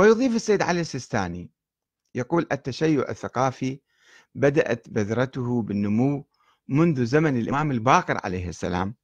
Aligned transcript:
ويضيف 0.00 0.34
السيد 0.34 0.62
علي 0.62 0.80
السيستاني 0.80 1.50
يقول 2.14 2.46
التشيع 2.52 3.04
الثقافي 3.08 3.80
بدأت 4.34 4.88
بذرته 4.88 5.62
بالنمو 5.62 6.26
منذ 6.68 7.04
زمن 7.04 7.38
الإمام 7.38 7.70
الباقر 7.70 8.18
عليه 8.24 8.48
السلام 8.48 8.94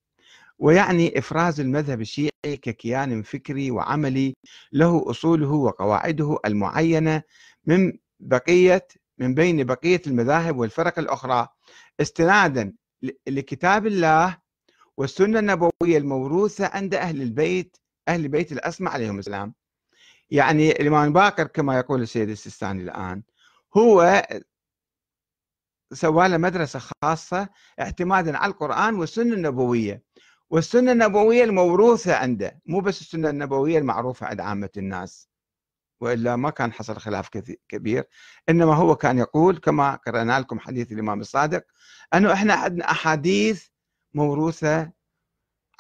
ويعني 0.59 1.19
إفراز 1.19 1.61
المذهب 1.61 2.01
الشيعي 2.01 2.31
ككيان 2.45 3.23
فكري 3.23 3.71
وعملي 3.71 4.35
له 4.73 5.11
أصوله 5.11 5.53
وقواعده 5.53 6.39
المعينة 6.47 7.23
من 7.67 7.93
بقية 8.21 8.87
من 9.19 9.35
بين 9.35 9.65
بقية 9.65 10.03
المذاهب 10.07 10.57
والفرق 10.57 10.99
الأخرى 10.99 11.49
استنادا 12.01 12.73
لكتاب 13.27 13.87
الله 13.87 14.39
والسنة 14.97 15.39
النبوية 15.39 15.99
الموروثة 15.99 16.67
عند 16.67 16.95
أهل 16.95 17.23
البيت 17.23 17.77
أهل 18.09 18.21
البيت 18.21 18.53
الأسمى 18.53 18.89
عليهم 18.89 19.19
السلام. 19.19 19.55
يعني 20.31 20.71
الإمام 20.73 21.13
باكر 21.13 21.47
كما 21.47 21.79
يقول 21.79 22.03
السيد 22.03 22.29
السيستاني 22.29 22.83
الآن 22.83 23.23
هو 23.77 24.23
سوى 25.93 26.29
له 26.29 26.37
مدرسة 26.37 26.81
خاصة 27.05 27.49
اعتمادا 27.81 28.37
على 28.39 28.53
القرآن 28.53 28.95
والسنة 28.95 29.35
النبوية. 29.35 30.03
والسنة 30.51 30.93
النبوية 30.93 31.45
الموروثة 31.45 32.15
عنده 32.17 32.61
مو 32.67 32.81
بس 32.81 33.01
السنة 33.01 33.31
النبوية 33.31 33.79
المعروفة 33.79 34.27
عند 34.27 34.41
عامة 34.41 34.71
الناس 34.77 35.29
وإلا 36.01 36.37
ما 36.37 36.51
كان 36.51 36.73
حصل 36.73 36.97
خلاف 36.97 37.29
كبير 37.69 38.05
إنما 38.49 38.75
هو 38.75 38.97
كان 38.97 39.19
يقول 39.19 39.59
كما 39.59 39.95
قرأنا 39.95 40.41
لكم 40.41 40.59
حديث 40.61 40.93
الإمام 40.93 41.21
الصادق 41.21 41.65
أنه 42.15 42.33
إحنا 42.33 42.55
عندنا 42.55 42.91
أحاديث 42.91 43.67
موروثة 44.15 44.93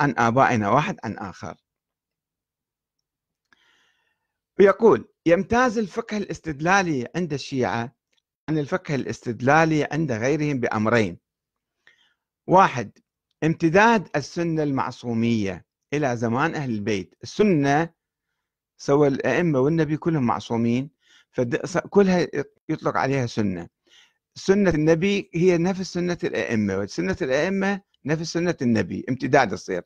عن 0.01 0.15
آبائنا 0.19 0.71
واحد 0.71 0.97
عن 1.05 1.19
آخر. 1.19 1.66
ويقول 4.61 5.09
يمتاز 5.27 5.79
الفقه 5.79 6.17
الاستدلالي 6.17 7.09
عند 7.17 7.33
الشيعة 7.33 7.97
عن 8.49 8.59
الفقه 8.59 8.95
الاستدلالي 8.95 9.89
عند 9.93 10.13
غيرهم 10.13 10.61
بأمرين. 10.61 11.19
واحد 12.47 12.99
امتداد 13.45 14.09
السنة 14.17 14.63
المعصومية 14.63 15.67
إلى 15.93 16.17
زمان 16.17 16.55
أهل 16.55 16.71
البيت. 16.71 17.15
السنة 17.23 17.91
سوى 18.79 19.09
الأئمة 19.09 19.61
والنبي 19.61 19.97
كلهم 19.97 20.27
معصومين 20.27 20.91
فكلها 21.31 22.27
يطلق 22.69 22.97
عليها 22.97 23.27
سنة. 23.27 23.69
سنة 24.35 24.71
النبي 24.71 25.31
هي 25.35 25.59
نفس 25.59 25.93
سنة 25.93 26.19
الأئمة 26.25 26.79
وسنة 26.79 27.17
الأئمة 27.23 27.81
نفس 28.05 28.33
سنة 28.33 28.57
النبي. 28.63 29.05
امتداد 29.09 29.53
الصير 29.53 29.83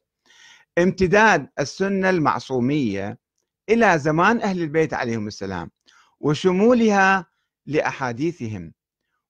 امتداد 0.79 1.49
السنة 1.59 2.11
المعصومية 2.11 3.19
إلى 3.71 3.99
زمان 3.99 4.41
أهل 4.41 4.63
البيت 4.63 4.95
عليهم 4.95 5.27
السلام 5.27 5.71
وشمولها 6.21 7.27
لأحاديثهم 7.67 8.73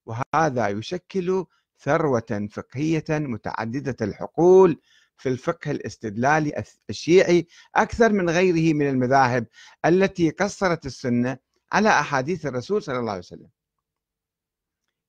وهذا 0.06 0.68
يشكل 0.68 1.44
ثروة 1.78 2.48
فقهية 2.52 3.04
متعددة 3.10 3.96
الحقول 4.02 4.80
في 5.16 5.28
الفقه 5.28 5.70
الاستدلالي 5.70 6.64
الشيعي 6.90 7.46
أكثر 7.74 8.12
من 8.12 8.30
غيره 8.30 8.74
من 8.74 8.88
المذاهب 8.88 9.46
التي 9.84 10.30
قصرت 10.30 10.86
السنة 10.86 11.38
على 11.72 11.88
أحاديث 11.88 12.46
الرسول 12.46 12.82
صلى 12.82 12.98
الله 12.98 13.10
عليه 13.10 13.20
وسلم. 13.20 13.48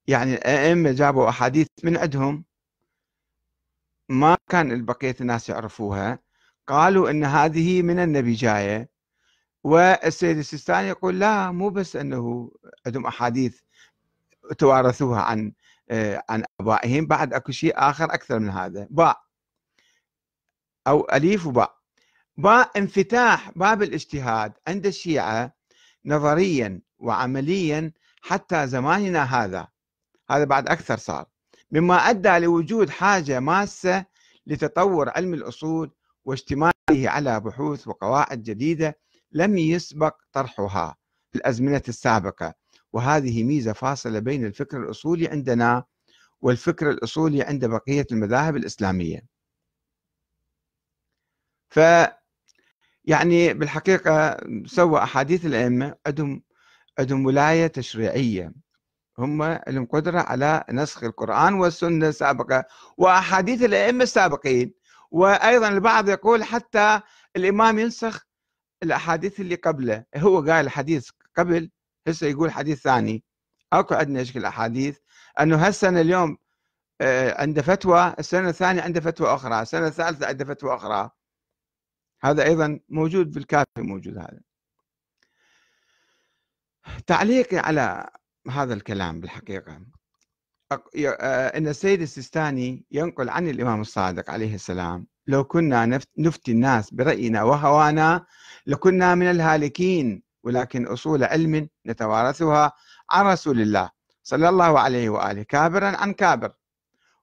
يعني 0.07 0.33
الأئمة 0.33 0.91
جابوا 0.91 1.29
أحاديث 1.29 1.67
من 1.83 1.97
عندهم 1.97 2.45
ما 4.09 4.37
كان 4.49 4.85
بقية 4.85 5.15
الناس 5.21 5.49
يعرفوها 5.49 6.19
قالوا 6.67 7.09
أن 7.09 7.23
هذه 7.23 7.81
من 7.81 7.99
النبي 7.99 8.33
جاية 8.33 8.90
والسيد 9.63 10.37
السيستاني 10.37 10.87
يقول 10.87 11.19
لا 11.19 11.51
مو 11.51 11.69
بس 11.69 11.95
أنه 11.95 12.51
عندهم 12.85 13.05
أحاديث 13.05 13.59
توارثوها 14.57 15.21
عن 15.21 15.53
آه، 15.89 16.23
عن 16.29 16.43
أبائهم 16.59 17.05
بعد 17.05 17.33
أكو 17.33 17.51
شيء 17.51 17.73
آخر 17.75 18.05
أكثر 18.05 18.39
من 18.39 18.49
هذا 18.49 18.87
باء 18.89 19.21
أو 20.87 21.07
أليف 21.13 21.47
وباء. 21.47 21.75
باء 22.37 22.71
انفتاح 22.77 23.51
باب 23.55 23.83
الاجتهاد 23.83 24.53
عند 24.67 24.85
الشيعة 24.85 25.53
نظريا 26.05 26.81
وعمليا 26.99 27.91
حتى 28.21 28.67
زماننا 28.67 29.23
هذا. 29.23 29.67
هذا 30.29 30.43
بعد 30.43 30.67
أكثر 30.67 30.97
صار. 30.97 31.25
مما 31.71 31.95
أدى 31.95 32.37
لوجود 32.39 32.89
حاجة 32.89 33.39
ماسة 33.39 34.05
لتطور 34.47 35.09
علم 35.09 35.33
الأصول 35.33 35.91
واشتماله 36.25 36.73
على 36.89 37.39
بحوث 37.39 37.87
وقواعد 37.87 38.43
جديدة 38.43 38.99
لم 39.31 39.57
يسبق 39.57 40.15
طرحها 40.31 40.95
في 41.31 41.37
الأزمنة 41.37 41.81
السابقة. 41.87 42.53
وهذه 42.93 43.43
ميزة 43.43 43.73
فاصلة 43.73 44.19
بين 44.19 44.45
الفكر 44.45 44.77
الأصولي 44.83 45.27
عندنا 45.27 45.83
والفكر 46.41 46.89
الأصولي 46.89 47.41
عند 47.43 47.65
بقية 47.65 48.07
المذاهب 48.11 48.55
الإسلامية. 48.55 49.21
ف 51.69 51.79
يعني 53.05 53.53
بالحقيقة 53.53 54.37
سوى 54.65 55.03
أحاديث 55.03 55.45
الأئمة 55.45 55.95
عندهم 56.07 56.43
عندهم 56.99 57.25
ولاية 57.25 57.67
تشريعية. 57.67 58.53
هم 59.17 59.43
لهم 59.67 59.85
قدرة 59.85 60.19
على 60.19 60.63
نسخ 60.69 61.03
القرآن 61.03 61.53
والسنة 61.53 62.07
السابقة 62.07 62.65
وأحاديث 62.97 63.63
الأئمة 63.63 64.03
السابقين. 64.03 64.73
وأيضا 65.11 65.67
البعض 65.69 66.09
يقول 66.09 66.43
حتى 66.43 67.01
الإمام 67.35 67.79
ينسخ 67.79 68.27
الأحاديث 68.83 69.39
اللي 69.39 69.55
قبله 69.55 70.05
هو 70.15 70.41
قال 70.41 70.69
حديث 70.69 71.09
قبل 71.37 71.71
هسه 72.07 72.27
يقول 72.27 72.51
حديث 72.51 72.81
ثاني. 72.81 73.23
أكو 73.73 73.95
عندنا 73.95 74.23
شكل 74.23 74.45
احاديث 74.45 74.97
أنه 75.39 75.67
هالسنة 75.67 76.01
اليوم 76.01 76.37
آه، 77.01 77.41
عنده 77.41 77.61
فتوى 77.61 78.15
السنة 78.19 78.49
الثانية 78.49 78.81
عنده 78.81 79.01
فتوى 79.01 79.27
أخرى 79.35 79.61
السنة 79.61 79.87
الثالثة 79.87 80.27
عنده 80.27 80.45
فتوى 80.45 80.75
أخرى. 80.75 81.09
هذا 82.23 82.43
أيضا 82.43 82.79
موجود 82.89 83.31
في 83.33 83.39
الكافي 83.39 83.65
موجود 83.77 84.17
هذا. 84.17 84.41
تعليقي 87.07 87.57
على 87.57 88.09
هذا 88.49 88.73
الكلام 88.73 89.19
بالحقيقة. 89.19 89.85
آه، 90.71 91.47
أن 91.57 91.67
السيد 91.67 92.01
السيستاني 92.01 92.85
ينقل 92.91 93.29
عن 93.29 93.47
الإمام 93.49 93.81
الصادق 93.81 94.29
عليه 94.29 94.55
السلام 94.55 95.07
لو 95.27 95.43
كنا 95.43 96.01
نفتي 96.17 96.51
الناس 96.51 96.93
برأينا 96.93 97.43
وهوانا 97.43 98.25
لكنا 98.67 99.15
من 99.15 99.31
الهالكين 99.31 100.23
ولكن 100.43 100.87
أصول 100.87 101.23
علم 101.23 101.69
نتوارثها 101.87 102.71
عن 103.11 103.25
رسول 103.25 103.61
الله 103.61 103.89
صلى 104.23 104.49
الله 104.49 104.79
عليه 104.79 105.09
وآله 105.09 105.43
كابرا 105.43 105.97
عن 105.97 106.13
كابر. 106.13 106.51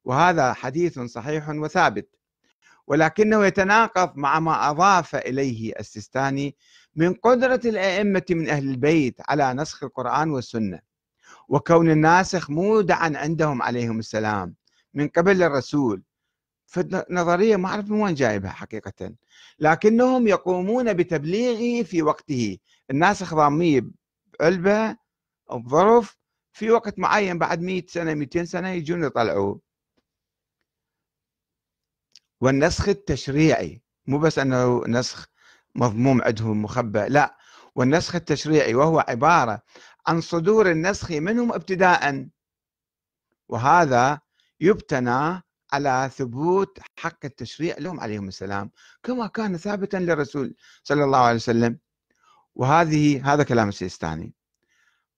وهذا 0.04 0.53
حديث 0.53 0.98
صحيح 1.00 1.48
وثابت 1.48 2.08
ولكنه 2.87 3.47
يتناقض 3.47 4.16
مع 4.16 4.41
ما 4.41 4.70
أضاف 4.70 5.16
إليه 5.16 5.72
السيستاني 5.81 6.56
من 6.97 7.14
قدرة 7.14 7.60
الأئمة 7.64 8.22
من 8.31 8.48
أهل 8.48 8.70
البيت 8.70 9.20
على 9.28 9.54
نسخ 9.54 9.84
القرآن 9.84 10.31
والسنة 10.31 10.81
وكون 11.48 11.91
الناسخ 11.91 12.50
مودعا 12.50 13.12
عندهم 13.16 13.62
عليهم 13.62 13.98
السلام 13.98 14.54
من 14.94 15.08
قبل 15.08 15.42
الرسول. 15.42 16.03
فالنظرية 16.68 17.56
ما 17.56 17.68
أعرف 17.68 17.90
من 17.90 18.00
وين 18.00 18.14
جايبها 18.14 18.50
حقيقة. 18.50 19.14
لكنهم 19.58 20.28
يقومون 20.28 20.92
بتبليغه 20.92 21.82
في 21.84 22.02
وقته. 22.02 22.58
الناسخ 22.90 23.34
ضاميه 23.34 23.84
بعلبة 24.40 24.96
أو 25.50 25.58
بظرف 25.58 26.16
في 26.52 26.70
وقت 26.70 26.98
معين 26.98 27.38
بعد 27.38 27.60
100 27.60 27.86
سنة 27.88 28.14
200 28.14 28.44
سنة 28.44 28.68
يجون 28.68 29.04
يطلعوه 29.04 29.60
والنسخ 32.40 32.88
التشريعي 32.88 33.82
مو 34.06 34.18
بس 34.18 34.38
أنه 34.38 34.84
نسخ 34.86 35.28
مضموم 35.74 36.22
عندهم 36.22 36.62
مخبى 36.62 37.08
لا. 37.08 37.36
والنسخ 37.74 38.14
التشريعي 38.14 38.74
وهو 38.74 39.04
عبارة 39.08 39.62
عن 40.06 40.20
صدور 40.20 40.70
النسخ 40.70 41.10
منهم 41.10 41.52
ابتداء. 41.52 42.28
وهذا 43.48 44.20
يبتنى 44.60 45.43
على 45.73 46.11
ثبوت 46.15 46.79
حق 46.99 47.25
التشريع 47.25 47.76
لهم 47.79 48.00
عليهم 48.00 48.29
السلام 48.29 48.70
كما 49.03 49.26
كان 49.26 49.56
ثابتا 49.56 49.97
للرسول 49.97 50.55
صلى 50.82 51.05
الله 51.05 51.19
عليه 51.19 51.37
وسلم. 51.37 51.79
وهذه 52.55 53.32
هذا 53.35 53.43
كلام 53.43 53.69
السيستاني. 53.69 54.35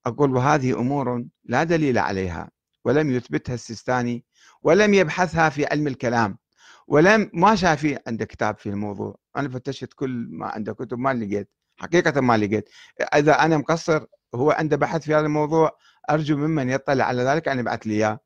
أقول 0.06 0.36
وهذه 0.36 0.80
أمور 0.80 1.24
لا 1.44 1.64
دليل 1.64 1.98
عليها 1.98 2.50
ولم 2.84 3.10
يثبتها 3.10 3.54
السيستاني 3.54 4.24
ولم 4.62 4.94
يبحثها 4.94 5.48
في 5.48 5.66
علم 5.66 5.86
الكلام 5.86 6.38
ولم 6.86 7.30
ما 7.34 7.54
شافي 7.56 7.98
عنده 8.06 8.24
كتاب 8.24 8.58
في 8.58 8.68
الموضوع. 8.68 9.18
أنا 9.36 9.48
فتشت 9.48 9.92
كل 9.92 10.26
ما 10.30 10.46
عنده 10.46 10.72
كتب 10.74 10.98
ما 10.98 11.14
لقيت 11.14 11.50
حقيقة 11.76 12.20
ما 12.20 12.36
لقيت. 12.36 12.68
إذا 13.14 13.44
أنا 13.44 13.58
مقصر 13.58 14.06
هو 14.34 14.50
عنده 14.50 14.76
بحث 14.76 15.02
في 15.02 15.14
هذا 15.14 15.26
الموضوع 15.26 15.78
أرجو 16.10 16.36
ممن 16.36 16.70
يطلع 16.70 17.04
على 17.04 17.22
ذلك 17.22 17.48
أن 17.48 17.58
يبعث 17.58 17.86
لي 17.86 17.94
إياه. 17.94 18.20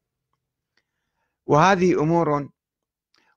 وهذه 1.46 2.02
أمور 2.02 2.48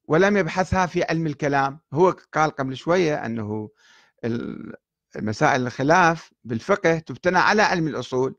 ولم 0.06 0.38
يبحثها 0.38 0.86
في 0.86 1.04
علم 1.04 1.28
الكلام. 1.28 1.80
هو 1.94 2.16
قال 2.34 2.52
قبل 2.52 2.78
شوية 2.78 3.26
أنه 3.26 3.70
مسائل 5.16 5.68
الخلاف 5.68 6.32
بالفقه 6.44 7.00
تبتنى 7.00 7.38
على 7.38 7.62
علم 7.62 7.88
الأصول 7.88 8.36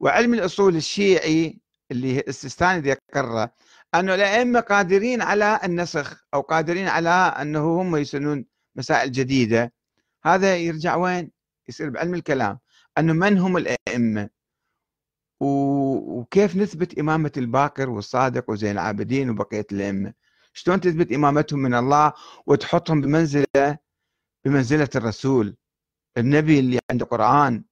وعلم 0.00 0.34
الأصول 0.34 0.76
الشيعي 0.76 1.60
اللي 1.90 2.20
السيستاني 2.20 2.80
ذكره 2.90 3.54
أنه 3.94 4.14
الأئمة 4.14 4.60
قادرين 4.60 5.22
على 5.22 5.60
النسخ 5.64 6.24
أو 6.34 6.40
قادرين 6.40 6.88
على 6.88 7.10
أنه 7.10 7.80
هم 7.80 7.96
يسنون 7.96 8.46
مسائل 8.76 9.12
جديدة. 9.12 9.72
هذا 10.24 10.56
يرجع 10.56 10.96
وين؟ 10.96 11.30
يصير 11.68 11.90
بعلم 11.90 12.14
الكلام. 12.14 12.58
أنه 12.98 13.12
من 13.12 13.38
هم 13.38 13.56
الأئمة؟ 13.56 14.30
وكيف 15.40 16.56
نثبت 16.56 16.98
إمامة 16.98 17.32
الباقر 17.36 17.90
والصادق 17.90 18.50
وزين 18.50 18.70
العابدين 18.70 19.30
وبقية 19.30 19.66
الأئمة؟ 19.72 20.12
شلون 20.54 20.80
تثبت 20.80 21.12
إمامتهم 21.12 21.58
من 21.58 21.74
الله 21.74 22.12
وتحطهم 22.46 23.00
بمنزلة 23.00 23.78
بمنزلة 24.44 24.88
الرسول 24.96 25.56
النبي 26.18 26.58
اللي 26.58 26.78
عنده 26.90 27.04
قرآن؟ 27.06 27.64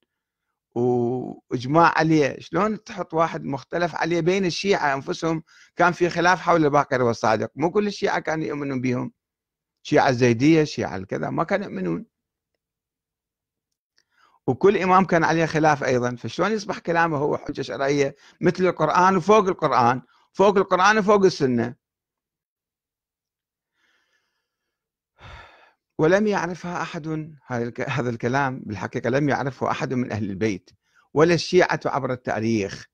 وإجماع 0.75 1.93
عليه 1.97 2.39
شلون 2.39 2.83
تحط 2.83 3.13
واحد 3.13 3.43
مختلف 3.43 3.95
عليه 3.95 4.21
بين 4.21 4.45
الشيعة 4.45 4.93
أنفسهم 4.95 5.43
كان 5.75 5.91
في 5.91 6.09
خلاف 6.09 6.39
حول 6.41 6.65
الباقر 6.65 7.01
والصادق؟ 7.01 7.51
مو 7.55 7.71
كل 7.71 7.87
الشيعة 7.87 8.19
كانوا 8.19 8.45
يؤمنون 8.45 8.81
بهم. 8.81 9.11
شيعة 9.83 10.09
الزيدية 10.09 10.63
شيعة 10.63 10.95
الكذا 10.95 11.29
ما 11.29 11.43
كانوا 11.43 11.65
يؤمنون. 11.65 12.05
وكل 14.49 14.77
إمام 14.77 15.05
كان 15.05 15.23
عليه 15.23 15.45
خلاف 15.45 15.83
أيضا. 15.83 16.15
فشلون 16.15 16.51
يصبح 16.51 16.79
كلامه 16.79 17.17
هو 17.17 17.37
حجة 17.37 17.61
شرعية 17.61 18.15
مثل 18.41 18.65
القرآن 18.65 19.17
وفوق 19.17 19.47
القرآن 19.47 20.01
فوق 20.33 20.57
القرآن 20.57 20.97
وفوق 20.97 21.25
السنة. 21.25 21.75
ولم 25.99 26.27
يعرفها 26.27 26.81
أحد 26.81 27.33
هذا 27.87 28.09
الكلام. 28.09 28.63
بالحقيقة 28.65 29.09
لم 29.09 29.29
يعرفه 29.29 29.71
أحد 29.71 29.93
من 29.93 30.11
أهل 30.11 30.29
البيت 30.29 30.69
ولا 31.13 31.33
الشيعة 31.33 31.79
عبر 31.85 32.13
التاريخ. 32.13 32.85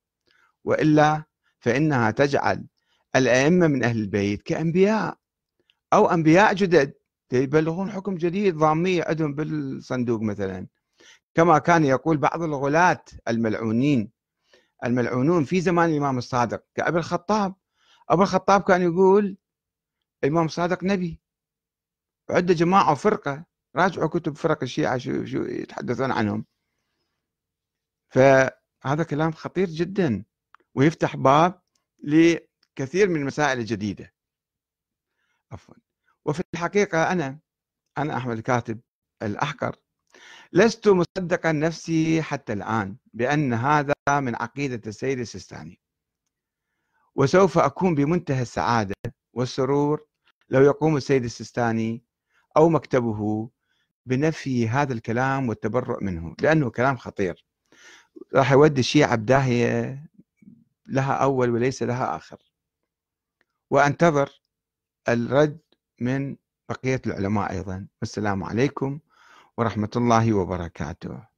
وإلا 0.63 1.23
فإنها 1.59 2.11
تجعل 2.11 2.67
الأئمة 3.15 3.67
من 3.67 3.83
أهل 3.83 3.97
البيت 3.97 4.41
كأنبياء 4.41 5.17
أو 5.93 6.05
أنبياء 6.11 6.53
جدد. 6.53 6.93
يبلغون 7.33 7.91
حكم 7.91 8.15
جديد 8.15 8.55
ضامية 8.57 9.03
عندهم 9.07 9.35
بالصندوق 9.35 10.21
مثلا. 10.21 10.67
كما 11.35 11.59
كان 11.59 11.85
يقول 11.85 12.17
بعض 12.17 12.41
الغلاة 12.41 13.03
الملعونين. 13.27 14.11
الملعونون 14.83 15.43
في 15.43 15.61
زمان 15.61 15.89
الإمام 15.89 16.17
الصادق 16.17 16.63
كأبي 16.75 16.97
الخطاب. 16.97 17.55
أبو 18.09 18.21
الخطاب 18.21 18.63
كان 18.63 18.81
يقول 18.81 19.37
الإمام 20.23 20.45
الصادق 20.45 20.83
نبي. 20.83 21.21
وعنده 22.29 22.53
جماعة 22.53 22.91
وفرقة 22.91 23.45
راجعوا 23.75 24.07
كتب 24.07 24.35
فرق 24.35 24.63
الشيعة 24.63 24.97
شو, 24.97 25.25
شو 25.25 25.37
يتحدثون 25.43 26.11
عنهم. 26.11 26.45
فهذا 28.09 29.03
كلام 29.09 29.31
خطير 29.31 29.67
جدا 29.67 30.25
ويفتح 30.75 31.15
باب 31.15 31.61
لكثير 32.03 33.09
من 33.09 33.15
المسائل 33.21 33.59
الجديدة. 33.59 34.13
عفوا. 35.51 35.75
وفي 36.25 36.43
الحقيقة 36.53 37.11
أنا 37.11 37.39
أنا 37.97 38.17
أحمد 38.17 38.37
الكاتب 38.37 38.81
الأحقر. 39.21 39.84
لست 40.53 40.87
مصدقا 40.87 41.51
نفسي 41.51 42.21
حتى 42.21 42.53
الآن 42.53 42.95
بأن 43.13 43.53
هذا 43.53 43.93
من 44.09 44.35
عقيدة 44.35 44.81
السيد 44.87 45.19
السيستاني. 45.19 45.79
وسوف 47.15 47.57
أكون 47.57 47.95
بمنتهى 47.95 48.41
السعادة 48.41 48.95
والسرور 49.33 50.05
لو 50.49 50.61
يقوم 50.61 50.97
السيد 50.97 51.23
السيستاني 51.23 52.03
أو 52.57 52.69
مكتبه 52.69 53.49
بنفي 54.05 54.67
هذا 54.67 54.93
الكلام 54.93 55.49
والتبرؤ 55.49 56.03
منه 56.03 56.35
لأنه 56.41 56.69
كلام 56.69 56.97
خطير. 56.97 57.45
راح 58.35 58.51
يودي 58.51 58.79
الشيعة 58.79 59.15
بداهية 59.15 60.05
لها 60.87 61.13
أول 61.13 61.49
وليس 61.49 61.83
لها 61.83 62.15
آخر. 62.15 62.37
وأنتظر 63.69 64.41
الرد 65.09 65.59
من 66.01 66.35
بقية 66.69 67.01
العلماء 67.05 67.51
أيضا. 67.51 67.87
والسلام 68.01 68.43
عليكم 68.43 68.99
ورحمة 69.57 69.89
الله 69.95 70.33
وبركاته. 70.33 71.34